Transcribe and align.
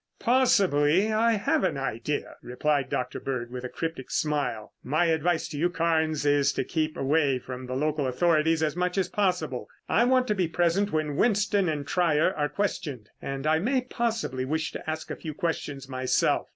"Possibly 0.17 1.13
I 1.13 1.33
have 1.33 1.63
an 1.63 1.77
idea," 1.77 2.37
replied 2.41 2.89
Dr. 2.89 3.19
Bird 3.19 3.51
with 3.51 3.63
a 3.63 3.69
cryptic 3.69 4.09
smile. 4.09 4.73
"My 4.83 5.05
advice 5.05 5.47
to 5.49 5.57
you, 5.59 5.69
Carnes, 5.69 6.25
is 6.25 6.51
to 6.53 6.63
keep 6.63 6.97
away 6.97 7.37
from 7.37 7.67
the 7.67 7.75
local 7.75 8.07
authorities 8.07 8.63
as 8.63 8.75
much 8.75 8.97
as 8.97 9.09
possible. 9.09 9.67
I 9.87 10.05
want 10.05 10.27
to 10.29 10.33
be 10.33 10.47
present 10.47 10.91
when 10.91 11.17
Winston 11.17 11.69
and 11.69 11.85
Trier 11.85 12.33
are 12.33 12.49
questioned 12.49 13.11
and 13.21 13.45
I 13.45 13.59
may 13.59 13.81
possibly 13.81 14.43
wish 14.43 14.71
to 14.71 14.89
ask 14.89 15.11
a 15.11 15.15
few 15.15 15.35
questions 15.35 15.87
myself. 15.87 16.47